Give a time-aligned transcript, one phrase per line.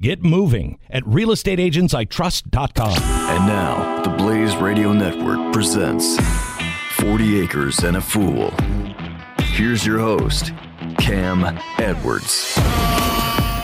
[0.00, 3.02] Get moving at realestateagentsitrust.com.
[3.02, 6.16] And now, the Blaze Radio Network presents
[6.92, 8.54] 40 Acres and a Fool.
[9.40, 10.52] Here's your host,
[10.98, 11.44] Cam
[11.78, 12.56] Edwards.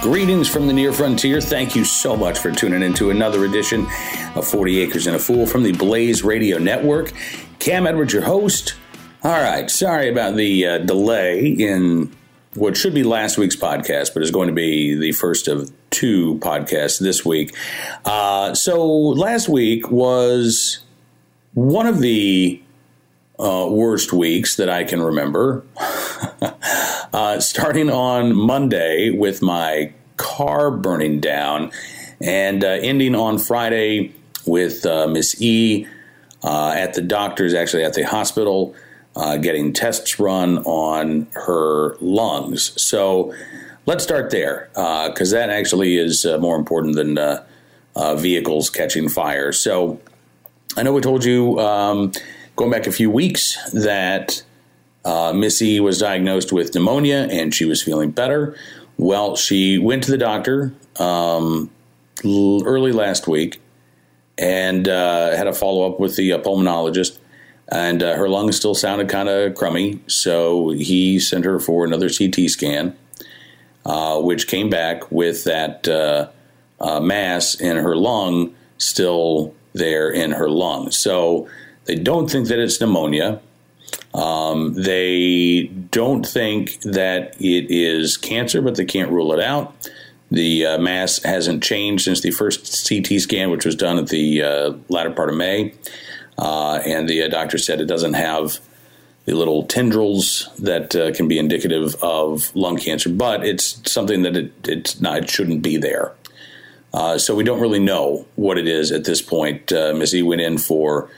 [0.02, 1.40] Greetings from the near frontier.
[1.40, 3.86] Thank you so much for tuning into another edition
[4.34, 7.12] of 40 Acres and a Fool from the Blaze Radio Network.
[7.60, 8.74] Cam Edwards, your host.
[9.22, 12.12] All right, sorry about the uh, delay in
[12.54, 16.34] what should be last week's podcast, but is going to be the first of two
[16.40, 17.54] podcasts this week.
[18.04, 20.80] Uh, so last week was
[21.54, 22.60] one of the
[23.38, 25.64] uh, worst weeks that I can remember.
[27.12, 31.70] uh, starting on Monday with my car burning down,
[32.20, 34.12] and uh, ending on Friday
[34.46, 35.86] with uh, Miss E
[36.42, 38.74] uh, at the doctor's, actually at the hospital
[39.40, 42.80] getting tests run on her lungs.
[42.82, 43.32] So
[43.86, 47.44] let's start there because uh, that actually is uh, more important than uh,
[47.96, 49.52] uh, vehicles catching fire.
[49.52, 50.00] So
[50.76, 52.12] I know we told you um,
[52.56, 54.42] going back a few weeks that
[55.04, 58.56] uh, Missy was diagnosed with pneumonia and she was feeling better.
[58.96, 61.70] Well, she went to the doctor um,
[62.24, 63.60] early last week
[64.38, 67.18] and had a follow up with the pulmonologist
[67.68, 70.00] and uh, her lungs still sounded kind of crummy.
[70.06, 72.96] So he sent her for another CT scan,
[73.84, 76.28] uh, which came back with that uh,
[76.80, 80.90] uh, mass in her lung still there in her lung.
[80.90, 81.48] So
[81.84, 83.40] they don't think that it's pneumonia.
[84.14, 89.74] Um, they don't think that it is cancer, but they can't rule it out.
[90.30, 94.42] The uh, mass hasn't changed since the first CT scan, which was done at the
[94.42, 95.74] uh, latter part of May.
[96.38, 98.60] And the doctor said it doesn't have
[99.24, 104.36] the little tendrils that uh, can be indicative of lung cancer, but it's something that
[104.36, 106.12] it, it's not, it shouldn't be there.
[106.92, 109.72] Uh, so we don't really know what it is at this point.
[109.72, 111.10] Uh, Missy went in for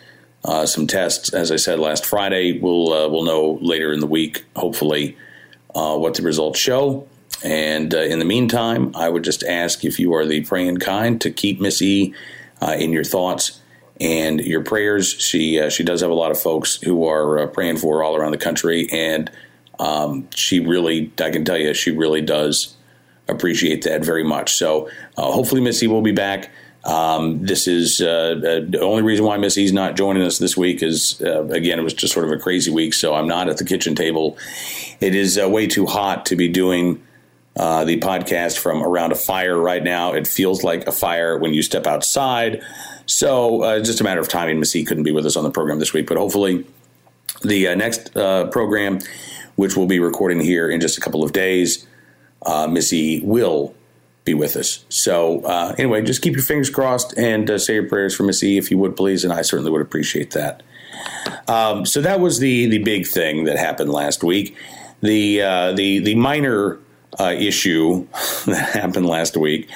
[0.45, 2.59] uh, some tests, as I said last Friday.
[2.59, 5.17] We'll uh, we'll know later in the week, hopefully,
[5.75, 7.07] what the results show.
[7.45, 11.31] And in the meantime, I would just ask if you are the praying kind to
[11.31, 12.15] keep Missy
[12.63, 13.61] in your thoughts
[14.01, 15.09] and your prayers.
[15.13, 18.05] She uh, she does have a lot of folks who are uh, praying for her
[18.05, 19.31] all around the country, and
[19.79, 22.75] um, she really, I can tell you, she really does
[23.29, 24.55] appreciate that very much.
[24.55, 26.51] So uh, hopefully, Missy will be back.
[26.85, 30.83] Um, this is uh, uh, the only reason why Missy's not joining us this week
[30.85, 33.59] is uh, again it was just sort of a crazy week, so I'm not at
[33.59, 34.39] the kitchen table.
[35.01, 37.03] It is way too hot to be doing.
[37.55, 40.13] the podcast from around a fire right now.
[40.13, 42.63] It feels like a fire when you step outside.
[43.07, 44.59] So uh, just a matter of timing.
[44.59, 46.67] Missy couldn't be with us on the program this week, but hopefully
[47.43, 48.99] the uh, next uh, program,
[49.55, 51.87] which we'll be recording here in just a couple of days,
[52.45, 52.69] uh,
[53.23, 53.75] will
[54.25, 54.85] be with us.
[54.89, 58.59] So uh, anyway, just keep your fingers crossed and uh, say your prayers for Missy
[58.59, 60.63] if you would, please, and I certainly would appreciate that.
[61.47, 64.57] Um, so that was the the big thing that happened last week.
[65.01, 65.39] The
[65.77, 66.81] the the minor
[67.21, 68.07] issue
[68.47, 69.69] that happened last week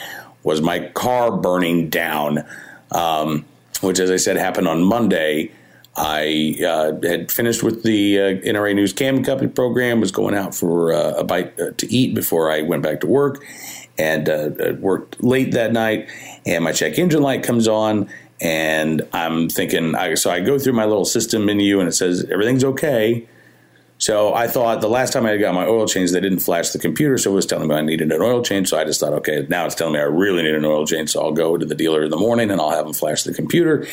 [0.43, 2.45] was my car burning down
[2.93, 3.45] um,
[3.81, 5.53] which, as I said, happened on Monday.
[5.97, 10.55] I uh, had finished with the uh, NRA News Cam Company program, was going out
[10.55, 13.45] for uh, a bite uh, to eat before I went back to work,
[13.99, 16.09] and uh, worked late that night.
[16.47, 18.09] And my check engine light comes on,
[18.41, 22.25] and I'm thinking, I, so I go through my little system menu, and it says
[22.31, 23.27] everything's okay.
[24.01, 26.79] So I thought the last time I got my oil change, they didn't flash the
[26.79, 28.71] computer, so it was telling me I needed an oil change.
[28.71, 31.11] So I just thought, okay, now it's telling me I really need an oil change.
[31.11, 33.35] So I'll go to the dealer in the morning and I'll have them flash the
[33.35, 33.87] computer.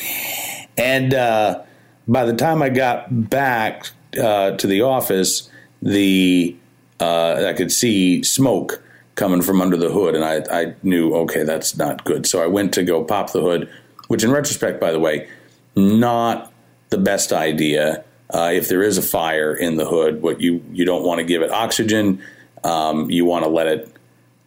[0.78, 1.62] And uh,
[2.08, 5.50] by the time I got back uh, to the office,
[5.82, 6.56] the
[7.02, 8.82] uh, I could see smoke
[9.16, 12.26] coming from under the hood, and I, I knew, okay, that's not good.
[12.26, 13.70] So I went to go pop the hood,
[14.08, 15.28] which in retrospect, by the way,
[15.76, 16.54] not
[16.90, 20.86] the best idea uh, if there is a fire in the hood, what you you
[20.86, 22.22] don't want to give it oxygen.
[22.64, 23.92] Um, you want to let it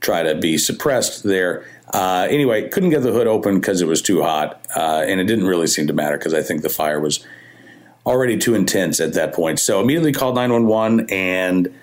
[0.01, 1.65] try to be suppressed there.
[1.93, 5.25] Uh, anyway, couldn't get the hood open because it was too hot, uh, and it
[5.25, 7.25] didn't really seem to matter because I think the fire was
[8.07, 9.59] already too intense at that point.
[9.59, 11.75] So immediately called nine one one, and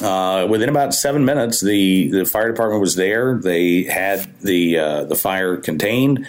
[0.00, 3.38] uh, within about seven minutes, the the fire department was there.
[3.38, 6.26] They had the uh, the fire contained.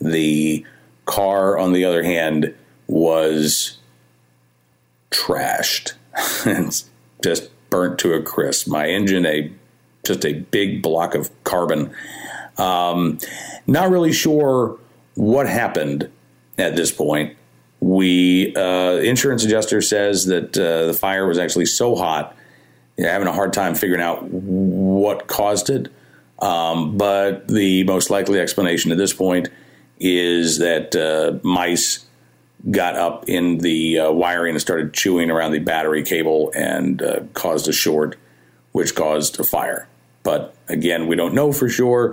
[0.00, 0.64] The
[1.06, 2.54] car, on the other hand,
[2.86, 3.77] was
[5.10, 5.94] trashed.
[6.46, 6.88] it's
[7.22, 8.68] just burnt to a crisp.
[8.68, 9.50] My engine, a
[10.04, 11.94] just a big block of carbon.
[12.56, 13.18] Um,
[13.66, 14.78] not really sure
[15.14, 16.10] what happened
[16.56, 17.36] at this point.
[17.80, 22.36] We uh, insurance adjuster says that uh, the fire was actually so hot,
[22.96, 25.92] you're having a hard time figuring out what caused it.
[26.40, 29.48] Um, but the most likely explanation at this point
[30.00, 32.04] is that uh, mice
[32.70, 37.20] got up in the uh, wiring and started chewing around the battery cable and uh,
[37.34, 38.16] caused a short,
[38.72, 39.88] which caused a fire.
[40.22, 42.12] But again, we don't know for sure.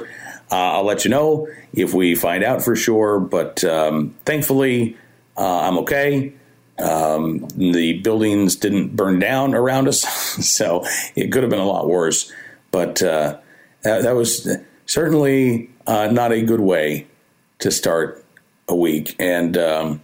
[0.51, 3.19] Uh, I'll let you know if we find out for sure.
[3.19, 4.97] But um, thankfully,
[5.35, 6.33] uh, I'm okay.
[6.77, 10.01] Um, the buildings didn't burn down around us,
[10.53, 12.31] so it could have been a lot worse.
[12.71, 13.39] But uh,
[13.83, 14.47] that, that, was
[14.85, 17.07] certainly uh, not a good way
[17.59, 18.23] to start
[18.67, 19.15] a week.
[19.19, 20.01] And um,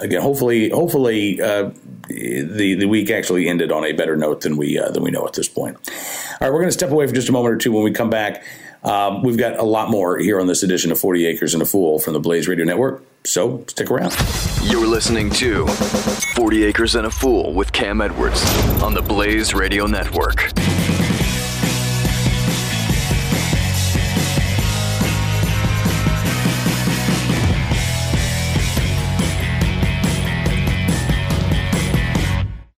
[0.00, 1.70] again, hopefully, hopefully uh,
[2.08, 5.26] the the week actually ended on a better note than we uh, than we know
[5.26, 5.76] at this point.
[5.76, 5.92] All
[6.40, 7.72] right, we're going to step away for just a moment or two.
[7.72, 8.44] When we come back,
[8.82, 11.66] um, we've got a lot more here on this edition of Forty Acres and a
[11.66, 13.02] Fool from the Blaze Radio Network.
[13.24, 14.16] So stick around.
[14.62, 18.42] You're listening to 40 Acres and a Fool with Cam Edwards
[18.82, 20.52] on the Blaze Radio Network.